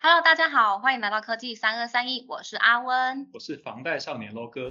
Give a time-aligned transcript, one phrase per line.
[0.00, 3.28] Hello，大家好，欢迎来到科技三二三一，我是阿温。
[3.34, 4.70] 我是房贷少年 LO 哥。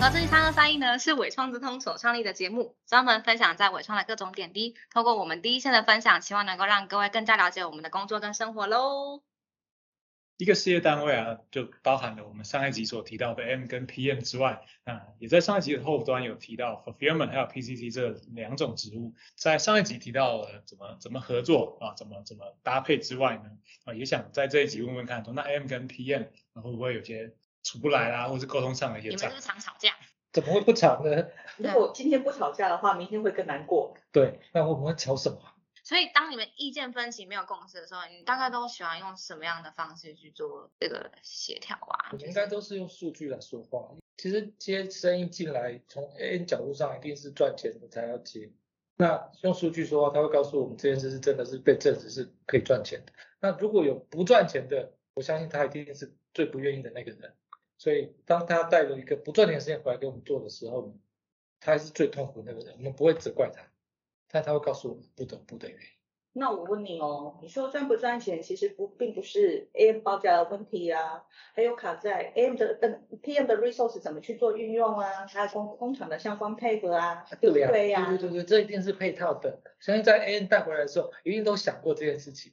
[0.00, 4.74] 科技三二三一呢是伟创之通所创立的节目，专门分享在伟创的各种点滴。
[4.90, 9.20] 透过我们第一线的分享，希望能够让各位更加了解我们的工作跟生活喽。
[10.38, 19.14] 一个事业单位啊，就包含了我们上一集所提到的 M 跟 PM 之外，啊也在上一集的后端有提到 Fulfillment 还有 PCC 这两种职务。
[19.34, 23.44] 在上一集提到了怎么怎么合作啊，怎么怎么搭配之外呢，
[23.84, 29.34] 啊也想在这一集问问看，那 M 跟 PM 会不会有些处不来啦，或是沟通上的一些障碍？
[29.34, 29.94] 你们是常吵架？
[30.32, 31.28] 怎么会不吵呢？
[31.56, 33.96] 如果今天不吵架的话，明天会更难过。
[34.12, 35.38] 对，那我们会吵什么？
[35.86, 42.10] 所以当你们意见分歧没有共识的时候，你大概都喜欢用什么样的方式去做这个协调啊？
[42.18, 43.94] 应该都是用数据来说话。
[44.16, 48.50] 其实接生意进来，从 A N 角度上一定是赚钱的才要接。
[48.96, 53.12] 那用数据说话，他会告诉我们这件事是真的是被证实是可以赚钱的。
[53.38, 57.32] 那如果有不赚钱的，我相信他一定是最不愿意的那个人。
[57.78, 60.94] 所以当他带了一个不赚钱的事情回来给我们做的时候呢，
[61.60, 62.74] 他是最痛苦的那个人。
[62.76, 63.62] 我们不会责怪他。
[64.30, 65.86] 但他会告诉我们不得不的原因。
[66.38, 71.24] 那我问你哦，你说赚不赚钱，其实不并不是 AM 报价的问题啊，
[71.54, 78.06] 还有卡在 AM 的嗯 PM 的 resource 怎么去做运用啊，还有工工厂的相关配合啊，对不对呀？
[78.10, 79.62] 对对对，这一定是配套的。
[79.80, 82.52] 相信在 AM 带回来的时候，一定都想过这件事情。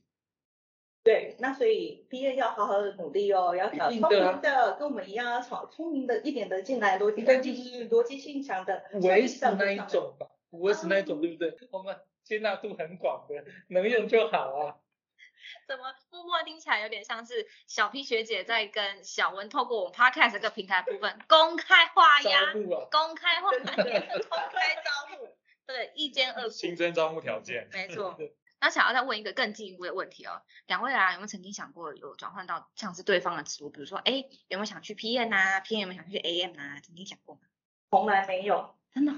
[1.04, 10.28] 对，那所以 PM 要好好的努力哦，要找聪明的，跟我们一样要找聪明的一点的进来，逻辑就是逻辑性强的，维是那一种吧。
[10.58, 11.58] 不会是那种，对不对？
[11.72, 14.78] 我们接纳度很广的， 能用就好啊。
[15.68, 22.54] 怎么默默听起来有点像是小 P 学姐在跟小文透过我们 Podcast 这个平台部分公开画押，
[22.90, 26.50] 公开画押，公开招募，对，一间二。
[26.50, 27.68] 新增招募条件。
[27.74, 28.18] 没错。
[28.62, 36.80] 那想要再问一个更进一步的问题哦，两位啊，有没有曾经想过有转换到像是对方的职务，比如说，哎，有没有想去 PM 啊？PM 有没有想去 AM 啊？
[36.82, 37.42] 曾经想过吗？
[37.90, 39.12] 从来没有，真的。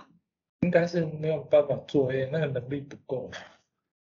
[0.61, 3.29] 应该是没有办法作业那个能力不够。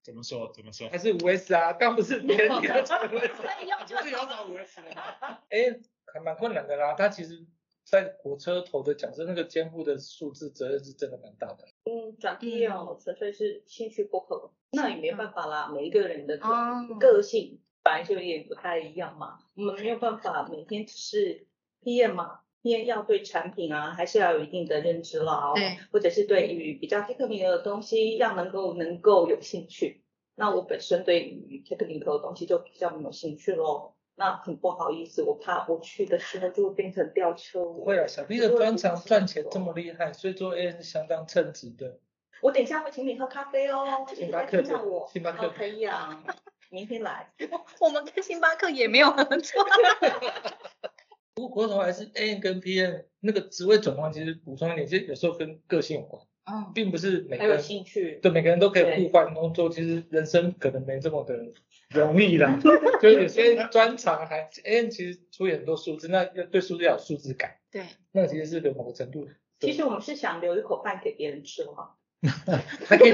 [0.01, 0.51] 怎么说？
[0.53, 0.89] 怎么说？
[0.89, 1.73] 还是五 S 啊？
[1.73, 3.44] 刚不是别人要找五 S，
[3.85, 4.88] 就是要找五 S 吗？
[5.49, 5.79] A
[6.11, 7.45] 还蛮困难的啦，他其实
[7.83, 11.67] 在火车头的角色那个监护的数字责任是真的蛮大的。
[11.83, 16.39] 嗯，转业哦，纯粹是兴趣不合，那也没办法啦，每一个人的
[16.99, 21.45] 个性本来就有点不太一样嘛，我们没有办法每天只是
[21.83, 22.39] PM 嘛。
[22.62, 30.03] 偏要对产品啊，还是要有一定的认知啦，对，或者是对于比较 technical 的东西要能够能够有兴趣。
[30.36, 33.96] 那我本身对于 technical 的东西就比较没有兴趣咯。
[34.16, 42.00] 那很不好意思，我怕我去的时候就会变成吊车不会啊，小 B 的专长赚钱这么厉害，所以做 A 是相当称职的。
[42.41, 44.64] 我等一下会请你喝咖啡哦，星巴克的，
[45.12, 46.22] 星巴克可以啊，
[46.70, 47.31] 明天来。
[47.80, 49.66] 我们跟星巴克也没有合作。
[51.39, 59.69] 不过，回头还是 A 跟 P N 那个职位转换，其实补充一点，其实有时候跟个性有关，嗯，并不是每个人兴趣，对每个人都可以互换工作。
[59.69, 61.35] 其实人生可能没这么的
[61.91, 62.59] 容易啦，
[63.01, 69.28] 就有些专长还 A 其实出很多数字，那要对数字要有数字感，对，那其实是个某个程度。
[69.59, 71.91] 其实我们是想留一口饭给别人吃嘛，
[72.85, 73.13] 还可以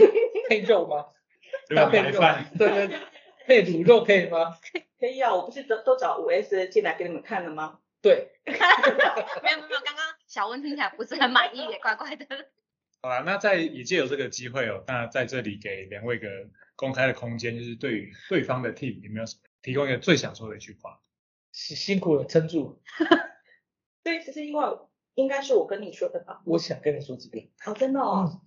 [0.49, 1.05] 配肉吗？
[1.75, 2.97] 搭配饭，对对，
[3.45, 4.55] 配卤肉可以吗？
[4.99, 7.79] 可以啊，我不是都都找五 S 进来给你们看了吗？
[8.05, 12.27] 对， 没有没有刚刚小温听起来不是很满意，也怪怪的。
[13.01, 16.27] 好啦，那在也借有这个机会哦，那在这里给两位一个
[16.75, 19.25] 公开的空间，就是对于对方的 team 有没有
[19.63, 20.99] 提供一个最想说的一句话？
[21.51, 22.79] 辛辛苦了，撑住。
[24.03, 24.77] 对，其实因为
[25.15, 26.43] 应该是我跟你说的吧。
[26.45, 27.49] 我想跟你说几遍。
[27.65, 28.39] 哦，真的哦。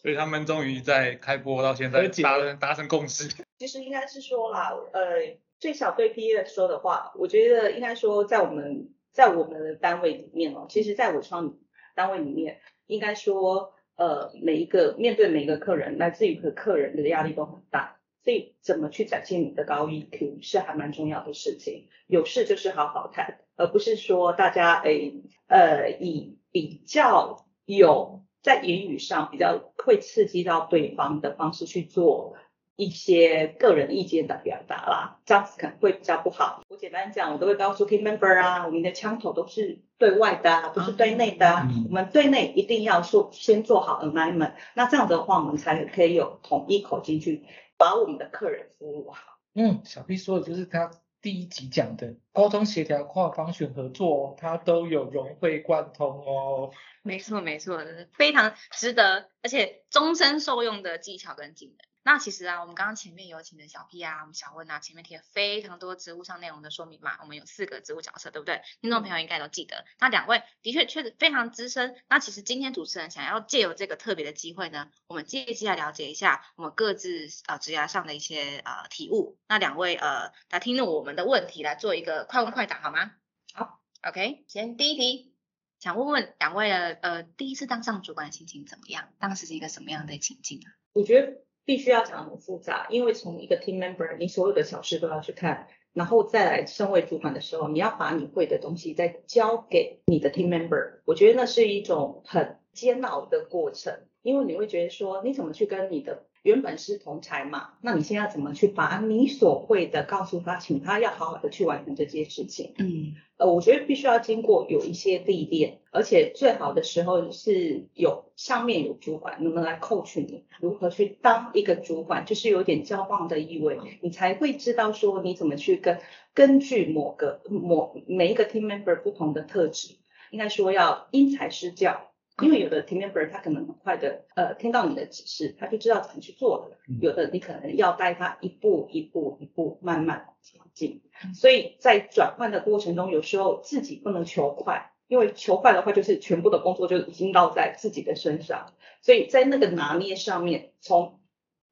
[0.00, 3.28] 所以他们终于在开播到现在达达成共识。
[3.58, 5.36] 其实应该是说啦，呃。
[5.60, 11.58] 最少对 P E 说的话，我觉得应该说在我们在我们的单位里面哦，其实在我创
[11.94, 21.88] 单位里面，应该说呃每一个面对每一个客人，来自于和客人的压力都很大，所以怎么去展现你的高 E Q 是还蛮重要的事情。
[22.06, 32.36] 有事就是好好谈，而不是说大家诶呃以比较有在言语上比较会刺激到对方的方式去做。
[32.78, 36.62] 一些个人意见的表达啦，这样子可能会比较不好。
[36.68, 41.66] 我简单讲，我都会告诉 team member 啊，我们的枪头都是对外的，啊不是对内的。
[41.88, 47.44] 我们对内一定要说先做好 alignment，那这样的话，我们才可以有统一口径去
[47.76, 49.40] 把我们的客人服务好。
[49.54, 56.70] 嗯，小 P 说的就是他第一集讲的沟通协调、跨方选合作，他都有融会贯通哦。
[57.02, 57.80] 没错没错，
[58.12, 61.87] 非常值得，而且终身受用的技巧跟技能。
[62.10, 68.62] 那其实啊，我们刚刚前面有请的小 P 啊，我们小温啊，前面提了非常多植物上内容的说明嘛，我们有四个植物角色，对不对？
[68.80, 69.84] 听众朋友应该都记得。
[70.00, 72.02] 那两位的确确实非常资深。
[72.08, 79.36] 那其实今天主持人想要借由这个特别的机会呢，我们借机来了解一下我们各自呃职涯上的一些呃体悟。
[79.46, 83.12] 那两位呃来听我们的问题，来做一个快问快答，好吗？
[83.52, 85.34] 好，OK，先第一题，
[85.78, 89.10] 想问问两位的呃第一次当上主管的心情怎么样？
[89.18, 90.72] 当时是一个什么样的情境啊？
[90.94, 91.46] 我觉得。
[91.68, 101.00] 必须要讲很复杂，因为从一个 team member，你所有的小事都要去看，然后再来升为主管的时候，你要把你会的东西再交给你的 team member。
[101.04, 112.72] 我觉得那是一种很煎熬的过程，因为你会觉得说，你怎么去跟你的原本是同才嘛，那你现在怎么去把你所会的告诉他，请他要好好的去完成这件事情？
[112.78, 113.12] 嗯。
[113.36, 126.00] 呃，我觉得必须要经过有一些历练，而且最好的时候是有上面有主管能不能来 coach 你如何去当一个主管，就是有点交棒的意味，你才会知道说你怎么去跟
[126.34, 129.98] 根据某个某每一个 team member 不同的特质，
[130.32, 132.10] 应该说要因材施教，
[132.42, 141.02] 因为有的 team member 他可能很快的呃听到你的指示，他就知道怎么去做了，有的你可能要带他一步一步一步慢慢前进。
[141.34, 148.74] 所以在转换的过程中，有时候自己不能求快，因为求快的话，就是全部的工作就已经落在自己的身上。
[149.02, 151.20] 所以在那个拿捏上面，从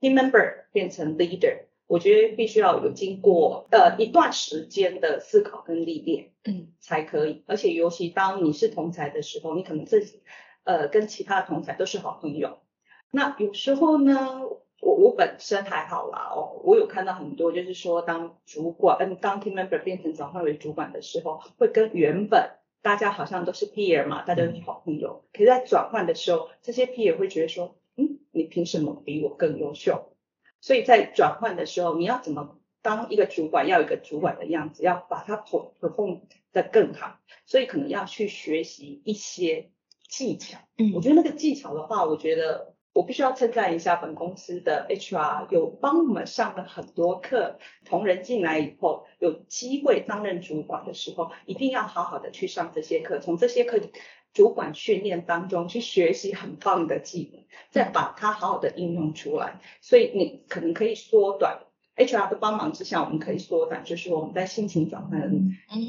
[0.00, 7.44] team member 变成 leader，我觉得必须要有经过呃一段时间的思考跟历练，嗯，才可以。
[7.46, 10.22] 而且尤其当你是同才的时候，你可能自己
[10.66, 12.58] 呃跟其他的同才都是好朋友。
[13.10, 14.42] 那有时候呢？
[14.78, 22.50] 我我本身还好啦哦，我有看到很多，就是说当主管，嗯，当 team member 变成转换为主管的时候，会跟原本
[22.82, 30.12] 大家好像都是 peer 嘛，大家都是好朋友，可是在转换的时候，这些 peer 会觉得说，嗯，你凭什么比我更优秀？
[30.60, 36.20] 所以在转换的时候，你要怎么当一个主管，要一个主管的样子，要把它 perform
[36.52, 39.70] 的更好，所以可能要去学习一些
[40.08, 40.58] 技巧。
[40.78, 42.74] 嗯，我觉得那个技巧的话，我觉得。
[42.96, 47.58] 我必须要称赞一下本公司的 HR，有帮我们上了很多课。
[47.84, 53.78] 同仁进来以后，有机会担任主管的时候，一定要好好的去上这些课，从这些课
[54.32, 59.60] 主管训练当中去学习很棒的技能，再把它好好的应用出来。
[59.82, 61.65] 所以你可能可以缩短
[61.96, 65.20] HR 的帮忙之下，我们可以缩短，就是我们在心情转换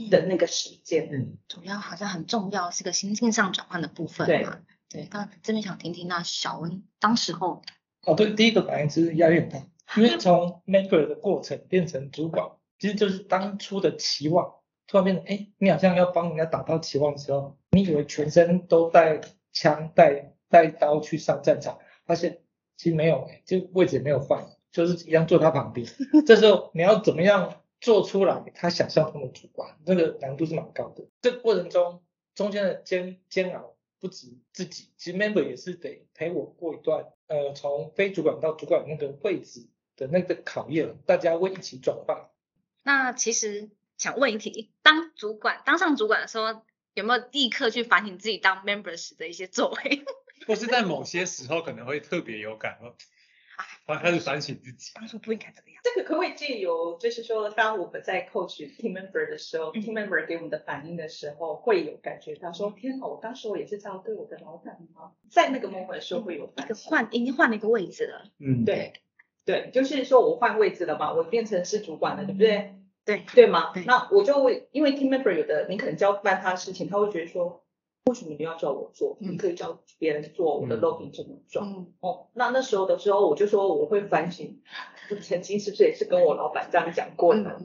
[0.10, 1.10] 的那个时间。
[1.12, 4.26] 嗯，主要好像很重要，是个心境上转换的部分。
[4.26, 4.48] 对。
[4.90, 7.62] 对，那这边想听听那小温当时候，
[8.06, 9.68] 哦，对，第一个反应是压力很大，
[9.98, 14.50] 因为从 member 的过程变成主管，其实就是当初的期望
[14.88, 19.20] 突然变成，哎，你好像要帮人家达到期望的时候，你以为全身都带
[19.52, 22.40] 枪带带刀去上战场，发现
[22.78, 24.42] 其实没有，就位置也没有换，
[24.86, 25.88] 就是一样坐他旁边，
[26.28, 32.02] 这时候你要怎么样做出来他想象中的主管，这个难度是蛮高的，这个过程中
[32.36, 33.74] 中间的煎煎熬。
[34.00, 42.30] 不止自己，其实 member 也是得陪我过一段，呃，从非主管到主管那个位置的那个考验，大家会一起转换。
[42.84, 46.62] 那其实想问一题，当主管当上主管的时候，
[46.94, 50.06] 有没有立刻去反省自己当 member 时的一些作为？
[50.46, 52.94] 或是在某些时候可能会特别有感哦。
[54.02, 55.82] 开始反省自己，当初不应该这样。
[55.84, 65.14] 这个可不可以借由，就是说，当我们在 coach team member 的时候，team member 给我们的反应的时候，会有感觉到说，天哪，我当时我也是这样对我的老板吗？
[65.32, 66.92] 在那个 moment 的时候会有反省。
[66.92, 68.26] 换已经换了一个位置了。
[68.40, 68.94] 嗯，对，
[69.46, 72.76] 对，就是说我换位置了嘛，我变成是主管了，对不对？
[73.06, 73.72] 对，对吗？
[73.86, 77.64] 那我就会，因为 team member 有的你可能交办他的事情，他会觉得说。
[78.08, 79.18] 为什么你要叫我做？
[79.20, 81.62] 你可以叫别人做，我的 login 怎么做？
[82.00, 84.62] 哦，那那时候的时候，我就说我会反省，
[85.12, 87.60] 我曾经是不是也是跟我老板这样讲过的？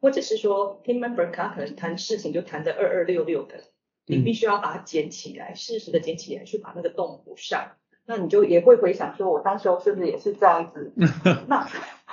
[0.00, 3.62] 或者是说 team member 他可能谈事情就谈的二二六六的，
[4.06, 7.76] 你必须要把它捡起来，适时的捡起来，去把那个洞补上。
[8.04, 10.92] 那你就也会回想说，我当时候是不是也是这样子？
[11.46, 11.68] 那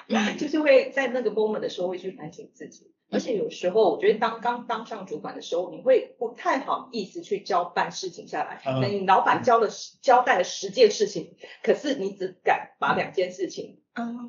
[0.37, 2.91] 就是会在那个 moment 的时候会去反省自己。
[3.11, 8.61] 而且有时候，我觉得当刚当上主管的时候，你会不太好意思去交办事情下来。
[8.65, 9.67] 那你老板交了
[10.01, 13.79] 交代了十件事情，可是你只敢把两件事情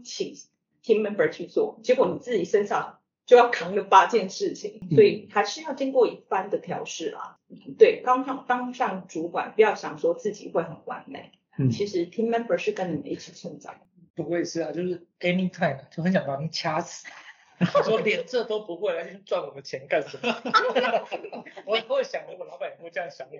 [0.04, 0.34] 请
[0.82, 7.38] team member 去做，结果你自己身上就要扛了八件事情，所以还是要经过一番的调试啦。
[7.78, 13.74] 对，刚上当上主管，不要想说自己会很完美，嗯其实 team member 是跟你们一起成长。
[14.14, 17.06] 不会是啊，就是 anytime 就很想把你掐死。
[17.82, 20.28] 说连这都不会，来赚我的钱干什么？
[21.66, 23.36] 我会想，如果老板也会这样想我，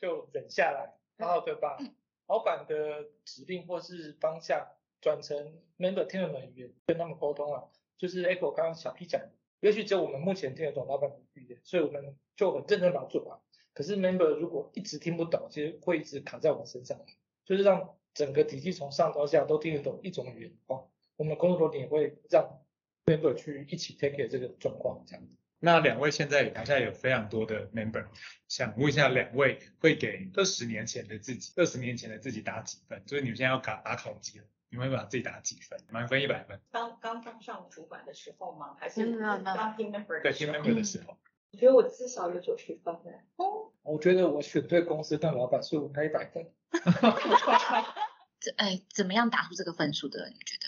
[0.00, 1.78] 就忍下来，好好的把
[2.26, 4.66] 老板的指令或是方向
[5.00, 7.64] 转成 member 听得懂的语言，跟他们沟通啊。
[7.96, 9.20] 就是 Echo 刚刚小 P 讲，
[9.60, 13.38] 也许只有我们目前听得懂老板的语言，所以我们就很认真把它做完。
[13.72, 17.00] 可是 member 如果一直听不懂，其实会一直卡在我们身上，
[17.44, 22.63] 就是让整个体系从上到下都听得懂一种语言哦，我们工作流程也会让
[23.06, 25.32] member 去一起 take care 这个状况这样子。
[25.60, 28.06] 那两位现在台下有非常多的 member，
[28.48, 33.02] 想问一下两位会给二十年前的自己，二十年前的自己打几分？
[33.06, 35.78] 所以你们现在要打打考级了，你们会把自己打几分？
[35.90, 36.60] 满分一百分。
[36.70, 38.76] 刚刚当上主管的时候吗？
[38.78, 40.20] 还是当 team member？
[40.22, 41.16] 对 team member 的时候。
[41.52, 43.22] 我觉得我至少有九十分诶。
[43.36, 46.46] 哦，我觉得我选对公司当老板，所以我开一百分。
[48.40, 50.28] 这哎，怎么样打出这个分数的？
[50.28, 50.63] 你觉得？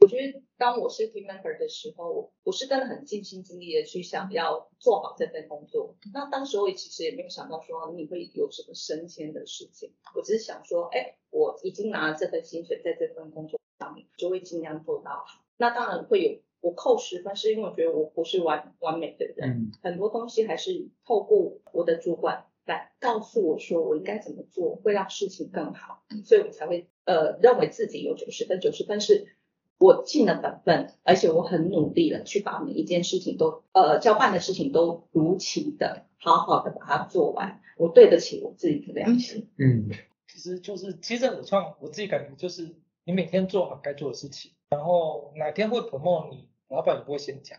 [0.00, 5.96] 我觉得当我是 team member 的时候，我是真的很尽心尽力的去想要做好这份工作。
[6.14, 15.44] 那当时我其实也没有想到说你会有什么升迁的事情，我只是想说，哎，我已经拿了这份薪水，在这份工作上面就会尽量做到好。
[15.56, 29.34] 那当然会有我扣十分，是因为我觉得我不是完完美的人，很多东西还是透过我的主管来告诉我说我应该怎么做会让事情更好，所以我才会呃认为自己有九十分，九十分是。
[29.78, 37.60] 我尽了本分，而且我很努力了去把每一件事情都，呃，交办的事情都如期的，好好的把它做完。
[37.76, 39.48] 我对得起我自己的良心。
[39.56, 39.88] 嗯，
[40.26, 47.56] 其实就是，其实我创，我自己感觉就是，你每天做好该做的事情，然后哪天会 promote 你，老板也不会先讲。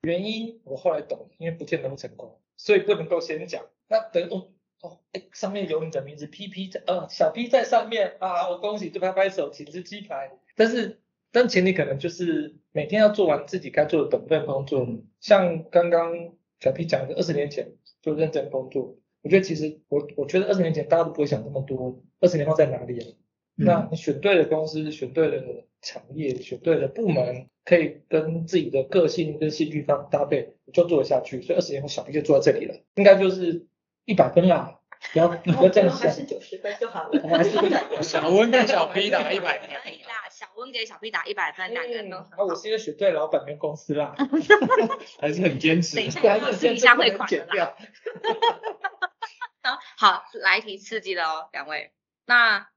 [0.00, 3.66] 原因我后来懂，因为不见得会成功，所以不能够先讲。
[3.88, 4.48] 那等哦
[4.80, 10.30] 哦，哎，上面有你的名字，P P 在，呃，小 P 在上面啊，我恭喜，就拍拍手，请吃鸡排。
[10.56, 10.98] 但是。
[11.30, 14.86] 但前提可能就是每天要做完自己该做的本分工作，
[15.20, 18.96] 像刚刚小 P 讲的，二十年前就认真工作。
[19.22, 23.06] 我觉得其实我我觉得二十年前大家都不会想这么多，二十年后在哪里啊？
[23.56, 31.42] 那你选对了公司，选对了产业，选对了部门，可以跟自己的个性跟兴趣方搭配，你就做得下去。
[31.42, 33.66] 所以二十年后小 P 就坐在这里了，应该就是
[34.04, 34.78] 一百分啦。
[35.12, 37.20] 不要不要这样想，还是九十分就好了。
[37.28, 37.50] 还是
[38.02, 39.68] 小温跟小 P 打一百分。
[40.72, 42.24] 给小 P 打一百分，两个人都。
[42.36, 44.14] 那我是因为选对老板跟公司啦，
[45.20, 45.96] 还是很坚持。
[45.96, 47.76] 等一下，公司一下汇款了。
[49.98, 51.92] 好，来一题刺激的哦，两位。
[52.26, 52.68] 那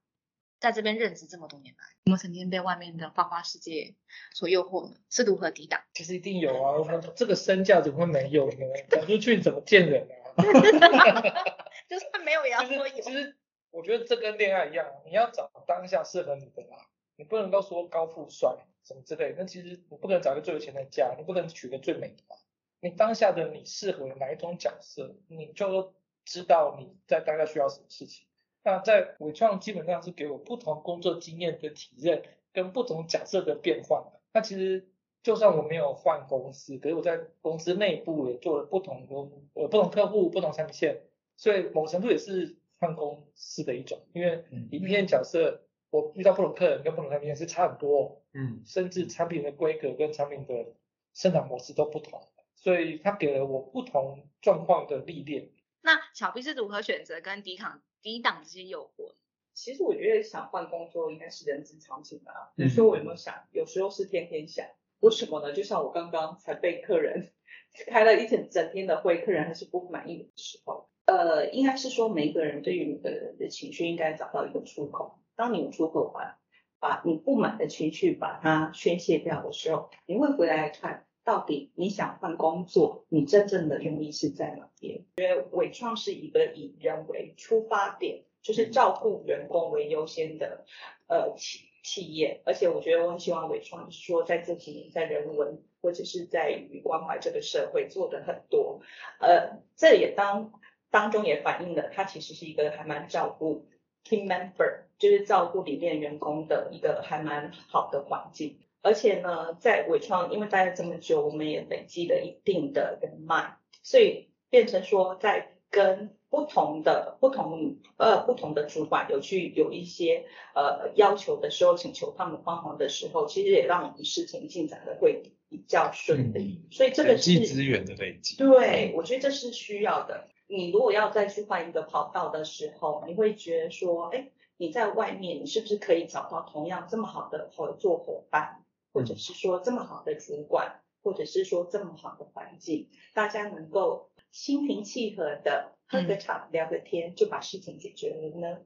[0.60, 3.94] 在这边任职这么多年来，我们曾经被外面的花花世界
[4.32, 4.96] 所诱惑呢？
[5.10, 5.80] 是如何抵挡？
[5.94, 8.56] 其实一定有啊，这个身价怎么会没有呢？
[8.88, 10.06] 走出去怎么见人
[10.36, 10.42] 啊？
[11.88, 13.00] 就是没有也要说有。
[13.02, 13.36] 其实
[13.70, 16.86] 我觉得这跟恋爱一样，你要找当下适合你的啦，
[17.22, 19.32] 你不能够说高富帅什么之类。
[19.38, 22.34] 那其实你不可能找一个最有钱的家，你不可能娶个最美的嘛。
[22.80, 28.26] 你当下的你适合哪一种角色，你就知道你在大概需要什么事情。
[28.64, 34.02] 那在伟创基本上是给我不同工作经验的体验跟不同角色的变换。
[34.32, 34.88] 那其实。
[35.24, 39.14] 就算我没有换公司，可是我在公司内部也做了不同的
[39.54, 41.00] 呃不同客户、不同产品线，
[41.36, 44.00] 所以某程度也是换公司的一种。
[44.14, 50.72] 因为一片角色，我遇到不同客人跟不同产品线是差很多，嗯，甚至产品的规格跟产品的
[51.12, 55.50] 生产模式都不同，所以它给了我不同状况的历练。
[55.82, 59.12] 那小 B 是如何选择跟抵抗抵挡这些诱惑？
[59.52, 62.54] 其实我觉得想换工作应该是人之常情啊。
[62.56, 63.34] 你说我有没有想？
[63.52, 64.64] 有时候是天天想。
[65.00, 65.52] 为什么呢？
[65.52, 67.32] 就像我刚刚才被客人
[67.88, 75.18] 开了一整整天的会，客人还是不满意的时候，呃，应该是说每一个人对于每个人的情绪应该找到一个出口。
[75.36, 76.36] 当你有出口完，
[76.80, 85.04] 把你不满的情绪把它宣泄掉的时候，你会回来看到底你想换工作，你真正的用意是在哪边？
[85.16, 90.64] 因为伟创是一个以人为出发点，就是照顾员工为优先的，
[91.08, 91.68] 呃企。
[91.84, 98.82] 企业，而且我觉得我很希望伟创，说在这几年在人文或者是在于关怀这个社会做的很多，
[99.18, 100.52] 呃，这也当
[100.90, 103.66] 当中也反映了他其实是一个还蛮照顾
[104.04, 108.58] team member，就是照顾里面员工的一个还蛮好的环境。
[108.82, 126.62] 而且呢，在伟创因为待了这么久，我们也累积了一定的人脉，所以变成说在跟不同的不同呃不同的主管有去有一些呃要求的时候，请求他们帮忙的时候，其实也让我们事情进展的会比较顺利。
[126.70, 128.36] 所以这个是资源的累积。
[128.36, 130.28] 对，我觉得这是需要的。
[130.46, 140.78] 你如果要再去换一个跑道的时候，你会觉得说，哎，你在外面你是不是可以找到同样这么好的合作伙伴，或者是说这么好的主管？
[141.04, 148.58] 或者是说这么好的环境，大家能够心平气和的喝个茶、聊个天，就把事情解决了呢？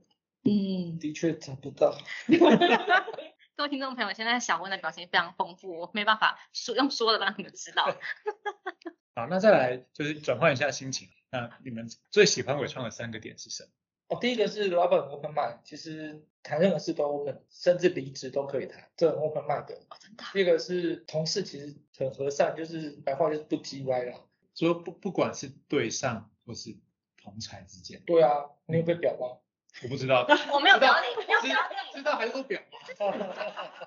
[0.44, 1.96] 嗯，的确找不到。
[3.56, 7.86] 各位听众朋友，现在小温的表情非常丰富，我没办法说用说的让你们知道。
[9.16, 13.68] 好，那再来就是转换一下心情，那你们最喜欢伟创的三个点是什么？
[14.08, 19.74] 哦，第一个是老板 open mind，其实谈任何事都 open，甚至离职都可以谈，这很 open mind 的。
[19.90, 20.24] 哦，真的。
[20.32, 24.18] 第二个是同事其实很和善，就是白话就是不叽歪啦。
[24.54, 26.74] 说不不管是对上或是
[27.22, 28.00] 同才之间。
[28.06, 29.38] 对啊，你有被表吗？
[29.82, 30.24] 我不知道。
[30.54, 31.50] 我没有表你，没有表
[31.92, 31.98] 你。
[31.98, 33.34] 知道还是表吗？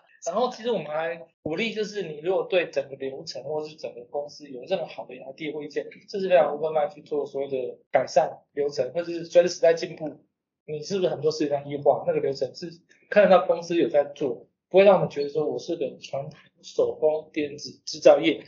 [0.25, 10.25] 然后其实我们还鼓励，就是你如果对整个流程或是整个公司有任何好的 idea 或意见，这是非常 open mind 去做所谓的改善流程，或者是随着时代进步，
[10.65, 12.03] 你是不是很多事情要优化？
[12.05, 12.69] 那个流程是
[13.09, 18.43] 看得到公司有在做，不会让我们觉得说我是个传统手工电子制造业，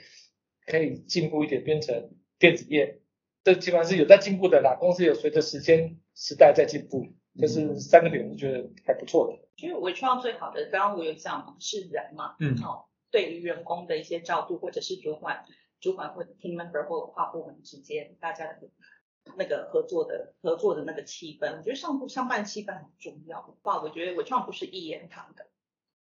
[0.66, 3.00] 可以进步一点变成电子业，
[3.44, 4.78] 这基本上是有在进步的啦。
[4.80, 7.08] 公司有随着时间时代在进步，
[7.40, 9.40] 就是三个点，我觉得还不错的。
[9.58, 15.46] 因为伟创最好的，刚刚我有讲嘛，是人嘛，嗯，哦，对于员工的一些照顾，或者是主管、
[15.80, 18.70] 主管或者 team member 或跨部门之间大家的
[19.38, 23.42] 那个合作的合作的那个气氛，我觉得上部上半气氛很重要。
[23.62, 25.48] 话，我觉得伟创不是一言堂的，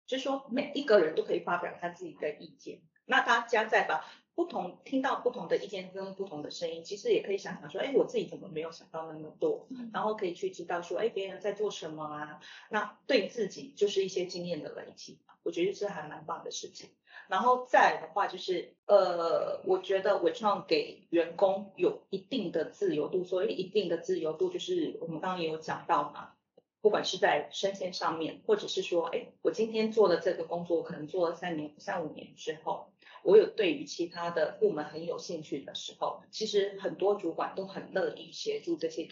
[0.07, 4.05] 就是说每一个人都可以发表他自己的意见，那大家再把
[4.39, 16.89] 不同听到不同的意见跟不同的声音，其实也可以想想说，哎，我自己怎么没有想到那么多，然后可以去知道说，哎，别人在做什么啊，那对自己就是一些经验的累积，我觉得这还蛮棒的事情。
[17.27, 26.31] 然后再来的话就是，呃，我觉得伟创给员工有一定的自由度，所以一定的自由度就是我们刚刚也有讲到嘛，
[26.79, 32.88] 不管是在升迁上面，或者是说，哎，我今天做的这个工作，可能做了三年、三五年之后。
[33.23, 39.09] 我有对于其他的部门很有兴趣的时候，其实很多主管都很乐意协助这些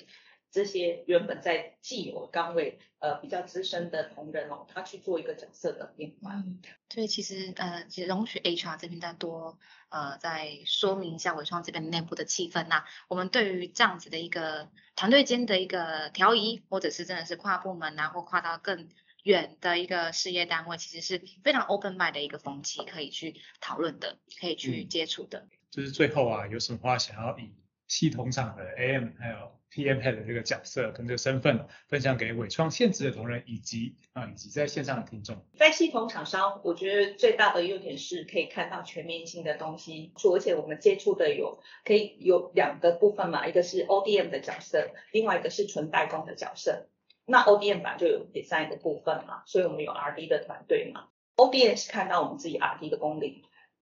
[0.50, 6.38] 这些原本在既有岗位呃比较资深的同仁哦，他去做一个角色的变换。
[6.38, 9.60] 嗯，所以其实呃，其实容许 HR 这边再多
[9.90, 12.86] 呃再说明一下伟创这边内部的气氛呐。
[13.10, 18.90] 我们对于这样子的一个团队间的一个调移，或者是真的是跨部门啊，或跨到更。
[19.28, 25.48] 远的一个事业单位，其实是非常 open mind 的一个风气，可以去讨论的，可以去接触的。
[25.70, 27.54] 就是最后啊，有什么话想要以
[27.88, 35.46] 系统厂的 AM 还有 PM head 的这个角色跟这个身份分享给伟创现职的同仁，以及啊以及在线上的听众。
[35.58, 46.88] 在系统厂商，我觉得最大的优点是可以看到全面性的东西，而且我们接触的有可以有两个部分嘛，一个是 ODM 的角色，另外一个是纯代工的角色。
[47.30, 51.10] 那 ODM 版就有 design 的部分嘛，所以我们有 RD 的团队嘛。
[51.36, 53.44] ODM 是看到我们自己 RD 的功力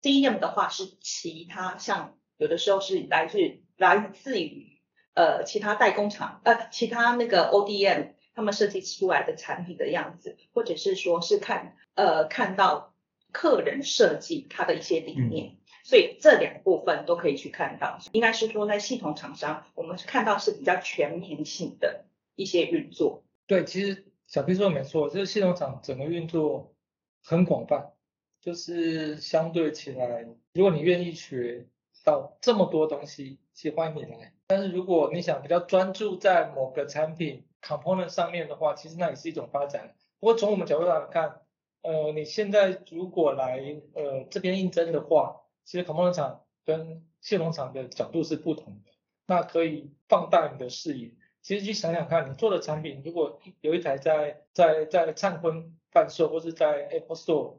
[0.02, 3.38] ，DM 的话是其他像有的时候是来自
[3.78, 4.82] 来自于
[5.14, 12.96] 呃其他代工厂呃其他那个 ODM 他们设计出来的产品的样子，或者是说是看呃看到
[13.32, 18.00] 客人设计他的一些理念，所以这两部分都可以去看到。
[18.12, 22.06] 应该是说在系统厂商，我们看到是比较全面性的。
[22.40, 26.74] 一些运作，对，其实小 P 说的没错，就是系统厂整个运作
[27.22, 27.92] 很广泛，
[28.40, 31.68] 就是相对起来，如果你愿意学
[32.06, 34.34] 到这么多东西，其实欢迎你来。
[34.48, 39.94] 但是如果你想比较专注在某个产品 component 上面的话，其实那也是一种发展。
[40.22, 41.42] 不过从我们角度来看，
[41.82, 48.92] 呃，你现在如果来呃这边应征的话，其实 component 厂跟系统厂的角度是不同的，
[49.26, 51.12] 那可以放大你的视野。
[51.42, 57.58] 其实去想想看，你做的产品，如果有一台在在在灿坤贩售，或是在 Apple Store，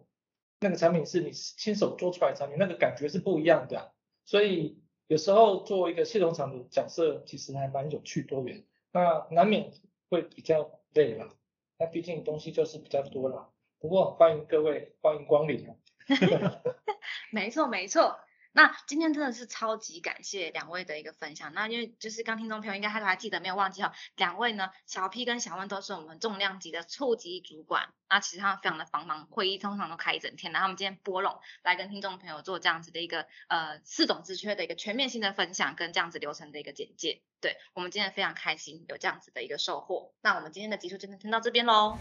[0.61, 3.93] 那个产品是你亲手做出来的产品，那个感觉是不一样的。
[4.25, 8.65] 所以有时候做一个系统厂的角色，其实还蛮有趣多元。
[8.93, 9.73] 那难免
[10.09, 11.35] 会比较累了，
[11.79, 13.51] 那毕竟东西就是比较多了。
[13.79, 15.67] 不过欢迎各位，欢迎光临。
[17.33, 18.19] 没错，没错。
[18.53, 21.53] 那今天真的是超级感谢两位的一个分享。
[21.55, 27.93] 那因为就是刚听众朋友应该还都还记得没有忘记哈，两位呢小 P 跟小温都是我们重量级的处级主管。
[28.09, 30.53] 那其实他们非常的繁忙，会议通常都开一整天。
[30.53, 37.23] 然后我们今天拨冗来跟听众朋友做这样子的一个呃四种职缺的一个全面性的分享，跟这样子流程的一个简介。
[37.41, 40.13] 对我们今天非常开心有这样子的一个收获。
[40.23, 41.97] 那我们今天的集数就先听到这边喽。